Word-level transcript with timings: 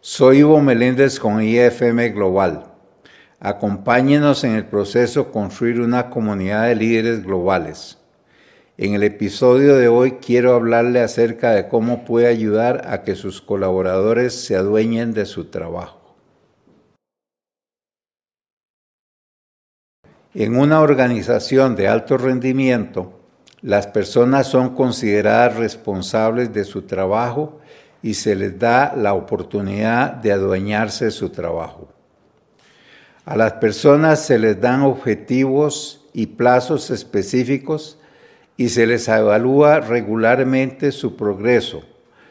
Soy 0.00 0.38
Ivo 0.38 0.60
Meléndez 0.60 1.20
con 1.20 1.40
IFM 1.40 2.08
Global. 2.10 2.64
Acompáñenos 3.38 4.42
en 4.42 4.56
el 4.56 4.66
proceso 4.66 5.30
construir 5.30 5.80
una 5.80 6.10
comunidad 6.10 6.66
de 6.66 6.74
líderes 6.74 7.22
globales. 7.22 7.98
En 8.76 8.94
el 8.94 9.04
episodio 9.04 9.76
de 9.76 9.86
hoy 9.86 10.12
quiero 10.14 10.54
hablarle 10.54 11.00
acerca 11.00 11.52
de 11.52 11.68
cómo 11.68 12.04
puede 12.04 12.26
ayudar 12.26 12.88
a 12.88 13.02
que 13.02 13.14
sus 13.14 13.40
colaboradores 13.40 14.34
se 14.34 14.56
adueñen 14.56 15.14
de 15.14 15.26
su 15.26 15.44
trabajo. 15.44 16.16
En 20.34 20.56
una 20.56 20.80
organización 20.80 21.76
de 21.76 21.86
alto 21.86 22.18
rendimiento, 22.18 23.20
las 23.60 23.86
personas 23.86 24.48
son 24.48 24.74
consideradas 24.74 25.56
responsables 25.56 26.52
de 26.52 26.64
su 26.64 26.82
trabajo 26.82 27.60
y 28.02 28.14
se 28.14 28.34
les 28.34 28.58
da 28.58 28.94
la 28.96 29.14
oportunidad 29.14 30.12
de 30.12 30.32
adueñarse 30.32 31.06
de 31.06 31.10
su 31.10 31.30
trabajo. 31.30 31.88
A 33.24 33.36
las 33.36 33.52
personas 33.54 34.24
se 34.24 34.38
les 34.38 34.60
dan 34.60 34.82
objetivos 34.82 36.04
y 36.12 36.26
plazos 36.26 36.90
específicos 36.90 37.98
y 38.56 38.68
se 38.68 38.86
les 38.86 39.06
evalúa 39.08 39.80
regularmente 39.80 40.90
su 40.90 41.16
progreso. 41.16 41.82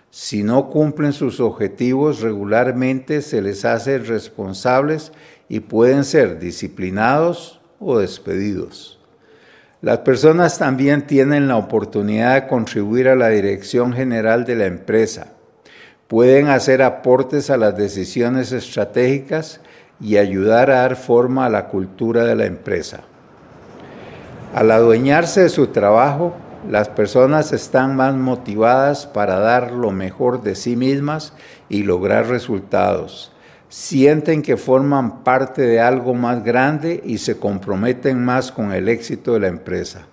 Si 0.09 0.43
no 0.43 0.69
cumplen 0.69 1.13
sus 1.13 1.39
objetivos 1.39 2.19
regularmente 2.19 3.21
se 3.21 3.41
les 3.41 3.63
hace 3.63 3.97
responsables 3.99 5.13
y 5.47 5.61
pueden 5.61 6.03
ser 6.03 6.39
disciplinados 6.39 7.61
o 7.79 7.97
despedidos. 7.97 8.99
Las 9.81 9.99
personas 9.99 10.59
también 10.59 11.07
tienen 11.07 11.47
la 11.47 11.55
oportunidad 11.55 12.35
de 12.35 12.47
contribuir 12.47 13.07
a 13.07 13.15
la 13.15 13.29
dirección 13.29 13.93
general 13.93 14.45
de 14.45 14.55
la 14.55 14.65
empresa. 14.65 15.33
Pueden 16.11 16.49
hacer 16.49 16.81
aportes 16.81 17.49
a 17.49 17.55
las 17.55 17.77
decisiones 17.77 18.51
estratégicas 18.51 19.61
y 20.01 20.17
ayudar 20.17 20.69
a 20.69 20.81
dar 20.81 20.97
forma 20.97 21.45
a 21.45 21.49
la 21.49 21.69
cultura 21.69 22.25
de 22.25 22.35
la 22.35 22.47
empresa. 22.47 22.99
Al 24.53 24.71
adueñarse 24.71 25.43
de 25.43 25.49
su 25.49 25.67
trabajo, 25.67 26.33
las 26.69 26.89
personas 26.89 27.53
están 27.53 27.95
más 27.95 28.13
motivadas 28.13 29.07
para 29.07 29.39
dar 29.39 29.71
lo 29.71 29.91
mejor 29.91 30.43
de 30.43 30.55
sí 30.55 30.75
mismas 30.75 31.31
y 31.69 31.83
lograr 31.83 32.27
resultados 32.27 33.31
sienten 33.71 34.41
que 34.41 34.57
forman 34.57 35.23
parte 35.23 35.61
de 35.61 35.79
algo 35.79 36.13
más 36.13 36.43
grande 36.43 37.01
y 37.05 37.19
se 37.19 37.37
comprometen 37.37 38.21
más 38.21 38.51
con 38.51 38.73
el 38.73 38.89
éxito 38.89 39.33
de 39.33 39.39
la 39.39 39.47
empresa. 39.47 40.10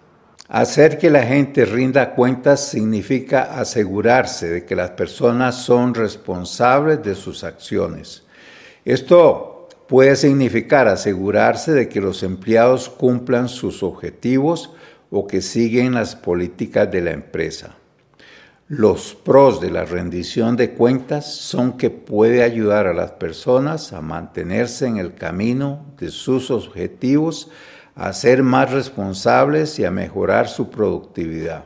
Hacer 0.48 0.96
que 0.96 1.10
la 1.10 1.26
gente 1.26 1.66
rinda 1.66 2.14
cuentas 2.14 2.68
significa 2.68 3.60
asegurarse 3.60 4.48
de 4.48 4.64
que 4.64 4.74
las 4.74 4.90
personas 4.90 5.56
son 5.56 5.92
responsables 5.94 7.02
de 7.02 7.14
sus 7.14 7.44
acciones. 7.44 8.22
Esto 8.82 9.68
puede 9.88 10.16
significar 10.16 10.88
asegurarse 10.88 11.72
de 11.72 11.90
que 11.90 12.00
los 12.00 12.22
empleados 12.22 12.88
cumplan 12.88 13.50
sus 13.50 13.82
objetivos 13.82 14.70
o 15.10 15.26
que 15.26 15.42
siguen 15.42 15.92
las 15.92 16.16
políticas 16.16 16.90
de 16.90 17.02
la 17.02 17.10
empresa. 17.10 17.76
Los 18.68 19.14
pros 19.14 19.60
de 19.60 19.70
la 19.70 19.84
rendición 19.84 20.56
de 20.56 20.70
cuentas 20.70 21.30
son 21.30 21.76
que 21.76 21.90
puede 21.90 22.42
ayudar 22.42 22.86
a 22.86 22.94
las 22.94 23.12
personas 23.12 23.92
a 23.92 24.00
mantenerse 24.00 24.86
en 24.86 24.96
el 24.96 25.14
camino 25.14 25.84
de 25.98 26.10
sus 26.10 26.50
objetivos, 26.50 27.50
a 27.98 28.12
ser 28.12 28.44
más 28.44 28.70
responsables 28.70 29.78
y 29.80 29.84
a 29.84 29.90
mejorar 29.90 30.48
su 30.48 30.70
productividad. 30.70 31.64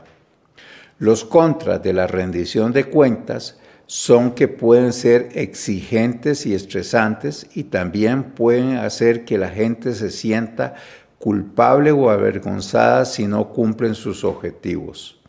Los 0.97 1.23
contras 1.23 1.83
de 1.83 1.93
la 1.93 2.07
rendición 2.07 2.73
de 2.73 2.85
cuentas 2.85 3.59
son 3.85 4.31
que 4.31 4.47
pueden 4.47 4.93
ser 4.93 5.29
exigentes 5.33 6.47
y 6.47 6.55
estresantes 6.55 7.47
y 7.53 7.65
también 7.65 8.23
pueden 8.23 8.77
hacer 8.77 9.25
que 9.25 9.37
la 9.37 9.49
gente 9.49 9.93
se 9.93 10.09
sienta 10.09 10.73
culpable 11.19 11.91
o 11.91 12.09
avergonzada 12.09 13.05
si 13.05 13.27
no 13.27 13.49
cumplen 13.49 13.93
sus 13.93 14.23
objetivos. 14.23 15.19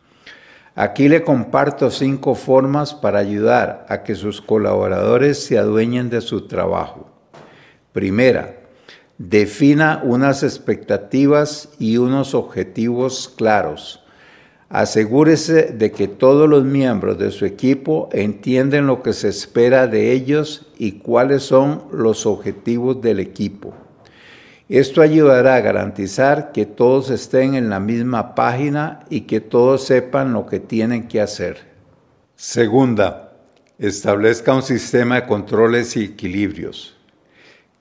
Aquí 0.75 1.09
le 1.09 1.23
comparto 1.23 1.91
cinco 1.91 2.34
formas 2.34 2.95
para 2.95 3.19
ayudar 3.19 3.84
a 3.91 4.03
que 4.03 4.15
sus 4.15 4.41
colaboradores 4.41 5.45
se 5.45 5.59
adueñen 5.59 6.09
de 6.09 6.23
su 6.23 6.49
trabajo. 6.49 7.11
Primera, 7.93 8.64
defina 9.19 10.01
unas 10.05 10.43
expectativas 10.43 11.69
y 11.79 11.99
unos 11.99 12.35
objetivos 12.35 13.33
claros. 13.37 14.01
Asegúrese 14.69 15.73
de 15.73 15.93
que 15.93 16.09
todos 16.09 16.49
los 16.49 16.65
miembros 16.65 17.19
de 17.19 17.31
su 17.31 17.45
equipo 17.45 18.09
entienden 18.13 18.87
lo 18.87 19.03
que 19.03 19.13
se 19.13 19.29
espera 19.29 19.87
de 19.87 20.11
ellos 20.11 20.67
y 20.79 20.93
cuáles 20.93 21.45
son 21.45 21.85
los 21.93 22.27
objetivos 22.27 23.01
del 23.01 23.21
equipo. 23.21 23.75
Esto 24.69 25.03
ayudará 25.03 25.57
a 25.57 25.61
garantizar 25.61 26.51
que 26.51 26.65
todos 26.65 27.11
estén 27.11 27.55
en 27.55 27.69
la 27.69 27.79
misma 27.79 28.35
página 28.35 29.01
y 29.11 29.23
que 29.23 29.41
todos 29.41 29.85
sepan 29.85 30.33
lo 30.33 30.47
que 30.47 30.59
tienen 30.59 31.07
que 31.07 31.21
hacer. 31.21 31.59
Segunda, 32.35 33.33
establezca 33.79 34.55
un 34.55 34.63
sistema 34.63 35.17
de 35.17 35.27
controles 35.27 35.97
y 35.97 36.05
equilibrios. 36.05 36.97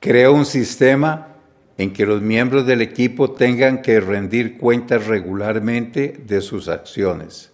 Crea 0.04 0.32
un 0.32 0.46
sistema 0.46 1.38
en 1.78 1.94
que 1.94 2.06
los 2.06 2.22
miembros 2.22 2.68
del 2.68 2.82
equipo 2.82 3.32
tengan 3.32 3.82
que 3.82 4.02
rendir 4.02 4.58
cuentas 4.58 5.08
regularmente 5.08 6.22
de 6.28 6.42
sus 6.42 6.68
acciones. 6.68 7.54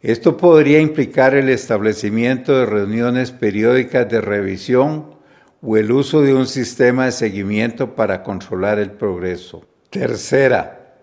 Esto 0.00 0.36
podría 0.36 0.78
implicar 0.78 1.34
el 1.34 1.48
establecimiento 1.48 2.56
de 2.56 2.66
reuniones 2.66 3.32
periódicas 3.32 4.08
de 4.08 4.20
revisión 4.20 5.16
o 5.60 5.76
el 5.76 5.90
uso 5.90 6.22
de 6.22 6.34
un 6.34 6.46
sistema 6.46 7.06
de 7.06 7.10
seguimiento 7.10 7.96
para 7.96 8.22
controlar 8.22 8.78
el 8.78 8.92
progreso. 8.92 9.66
Tercera, 9.90 11.00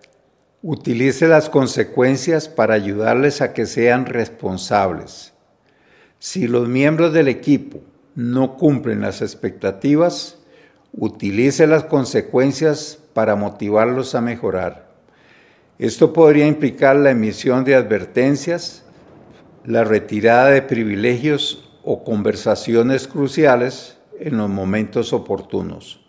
utilice 0.61 1.27
las 1.27 1.49
consecuencias 1.49 2.47
para 2.47 2.73
ayudarles 2.73 3.41
a 3.41 3.51
que 3.51 3.65
sean 3.65 4.05
responsables. 4.05 5.33
Si 6.19 6.47
los 6.47 6.69
miembros 6.69 7.11
del 7.11 7.27
equipo 7.27 7.81
no 8.15 8.55
cumplen 8.55 9.01
las 9.01 9.21
expectativas, 9.21 10.39
utilice 10.93 11.67
las 11.67 11.83
consecuencias 11.83 12.99
para 13.13 13.35
motivarlos 13.35 14.15
a 14.15 14.21
mejorar. 14.21 14.91
Esto 15.79 16.13
podría 16.13 16.47
implicar 16.47 16.95
la 16.95 17.11
emisión 17.11 17.65
de 17.65 17.75
advertencias, 17.75 18.83
la 19.65 19.83
retirada 19.83 20.49
de 20.49 20.61
privilegios 20.61 21.69
o 21.83 22.03
conversaciones 22.03 23.07
cruciales, 23.07 23.97
en 24.19 24.37
los 24.37 24.49
momentos 24.49 25.11
oportunos. 25.11 25.99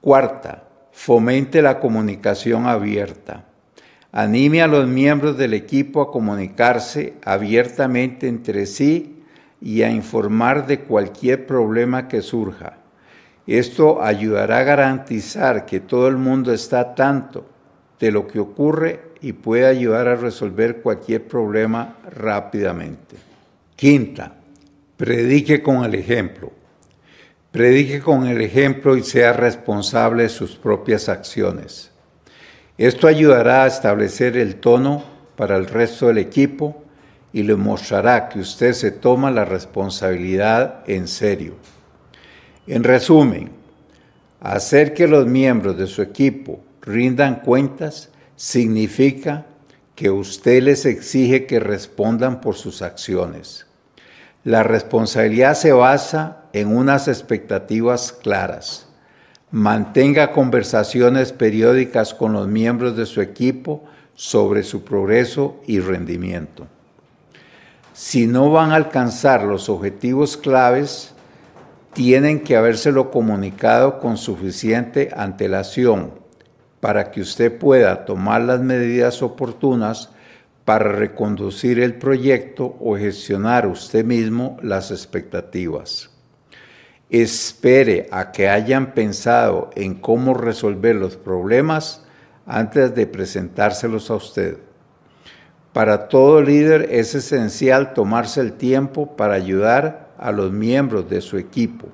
Cuarta, 0.00 0.68
fomente 0.92 1.60
la 1.60 1.80
comunicación 1.80 2.66
abierta. 2.66 3.44
Anime 4.10 4.62
a 4.62 4.66
los 4.68 4.86
miembros 4.86 5.36
del 5.36 5.52
equipo 5.54 6.00
a 6.00 6.10
comunicarse 6.10 7.14
abiertamente 7.24 8.28
entre 8.28 8.64
sí 8.64 9.22
y 9.60 9.82
a 9.82 9.90
informar 9.90 10.66
de 10.66 10.80
cualquier 10.80 11.46
problema 11.46 12.08
que 12.08 12.22
surja. 12.22 12.77
Esto 13.48 14.02
ayudará 14.02 14.58
a 14.58 14.62
garantizar 14.62 15.64
que 15.64 15.80
todo 15.80 16.06
el 16.06 16.18
mundo 16.18 16.52
está 16.52 16.94
tanto 16.94 17.46
de 17.98 18.12
lo 18.12 18.26
que 18.26 18.38
ocurre 18.38 19.00
y 19.22 19.32
puede 19.32 19.64
ayudar 19.64 20.06
a 20.06 20.16
resolver 20.16 20.82
cualquier 20.82 21.26
problema 21.26 21.96
rápidamente. 22.14 23.16
Quinta, 23.74 24.34
predique 24.98 25.62
con 25.62 25.82
el 25.82 25.94
ejemplo. 25.94 26.52
Predique 27.50 28.00
con 28.00 28.26
el 28.26 28.42
ejemplo 28.42 28.98
y 28.98 29.02
sea 29.02 29.32
responsable 29.32 30.24
de 30.24 30.28
sus 30.28 30.56
propias 30.56 31.08
acciones. 31.08 31.90
Esto 32.76 33.06
ayudará 33.06 33.64
a 33.64 33.68
establecer 33.68 34.36
el 34.36 34.56
tono 34.56 35.02
para 35.36 35.56
el 35.56 35.68
resto 35.68 36.08
del 36.08 36.18
equipo 36.18 36.84
y 37.32 37.44
le 37.44 37.56
mostrará 37.56 38.28
que 38.28 38.40
usted 38.40 38.74
se 38.74 38.90
toma 38.90 39.30
la 39.30 39.46
responsabilidad 39.46 40.84
en 40.86 41.08
serio. 41.08 41.54
En 42.68 42.84
resumen, 42.84 43.50
hacer 44.40 44.92
que 44.92 45.08
los 45.08 45.26
miembros 45.26 45.78
de 45.78 45.86
su 45.86 46.02
equipo 46.02 46.60
rindan 46.82 47.36
cuentas 47.36 48.10
significa 48.36 49.46
que 49.94 50.10
usted 50.10 50.62
les 50.62 50.84
exige 50.84 51.46
que 51.46 51.60
respondan 51.60 52.42
por 52.42 52.56
sus 52.56 52.82
acciones. 52.82 53.66
La 54.44 54.62
responsabilidad 54.62 55.54
se 55.54 55.72
basa 55.72 56.42
en 56.52 56.68
unas 56.68 57.08
expectativas 57.08 58.12
claras. 58.12 58.86
Mantenga 59.50 60.32
conversaciones 60.32 61.32
periódicas 61.32 62.12
con 62.12 62.34
los 62.34 62.48
miembros 62.48 62.98
de 62.98 63.06
su 63.06 63.22
equipo 63.22 63.84
sobre 64.14 64.62
su 64.62 64.84
progreso 64.84 65.56
y 65.66 65.80
rendimiento. 65.80 66.66
Si 67.94 68.26
no 68.26 68.50
van 68.50 68.72
a 68.72 68.76
alcanzar 68.76 69.42
los 69.42 69.70
objetivos 69.70 70.36
claves, 70.36 71.14
tienen 71.98 72.44
que 72.44 72.54
habérselo 72.54 73.10
comunicado 73.10 73.98
con 73.98 74.18
suficiente 74.18 75.08
antelación 75.16 76.12
para 76.78 77.10
que 77.10 77.20
usted 77.20 77.58
pueda 77.58 78.04
tomar 78.04 78.42
las 78.42 78.60
medidas 78.60 79.20
oportunas 79.20 80.10
para 80.64 80.92
reconducir 80.92 81.80
el 81.80 81.96
proyecto 81.96 82.76
o 82.78 82.96
gestionar 82.96 83.66
usted 83.66 84.04
mismo 84.04 84.58
las 84.62 84.92
expectativas. 84.92 86.10
Espere 87.10 88.06
a 88.12 88.30
que 88.30 88.48
hayan 88.48 88.94
pensado 88.94 89.70
en 89.74 89.94
cómo 89.94 90.34
resolver 90.34 90.94
los 90.94 91.16
problemas 91.16 92.04
antes 92.46 92.94
de 92.94 93.08
presentárselos 93.08 94.08
a 94.12 94.14
usted. 94.14 94.58
Para 95.72 96.06
todo 96.06 96.42
líder 96.42 96.90
es 96.92 97.16
esencial 97.16 97.92
tomarse 97.92 98.40
el 98.40 98.52
tiempo 98.52 99.16
para 99.16 99.34
ayudar 99.34 100.07
a 100.18 100.32
los 100.32 100.52
miembros 100.52 101.08
de 101.08 101.20
su 101.20 101.38
equipo 101.38 101.88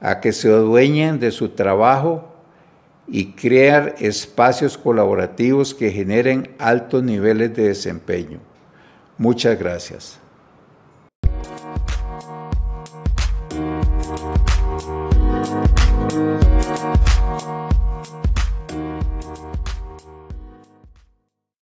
a 0.00 0.20
que 0.20 0.32
se 0.32 0.48
adueñen 0.48 1.20
de 1.20 1.30
su 1.30 1.50
trabajo 1.50 2.32
y 3.06 3.32
crear 3.32 3.96
espacios 3.98 4.78
colaborativos 4.78 5.74
que 5.74 5.90
generen 5.90 6.54
altos 6.58 7.02
niveles 7.02 7.54
de 7.54 7.68
desempeño. 7.68 8.38
Muchas 9.18 9.58
gracias. 9.58 10.18